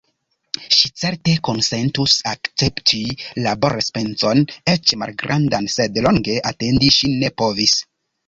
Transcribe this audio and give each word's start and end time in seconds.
Ŝi 0.75 0.89
certe 1.01 1.33
konsentus 1.47 2.13
akcepti 2.29 3.01
laborenspezon 3.47 4.41
eĉ 4.75 4.95
malgrandan, 5.03 5.71
sed 5.77 5.99
longe 6.07 6.39
atendi 6.53 6.93
ŝi 6.99 7.13
ne 7.23 7.31
povis. 7.43 7.77